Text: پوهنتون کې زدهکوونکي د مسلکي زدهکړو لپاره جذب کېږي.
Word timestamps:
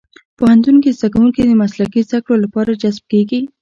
پوهنتون 0.37 0.75
کې 0.83 0.95
زدهکوونکي 0.97 1.41
د 1.45 1.51
مسلکي 1.61 2.01
زدهکړو 2.07 2.43
لپاره 2.45 2.79
جذب 2.81 3.03
کېږي. 3.11 3.41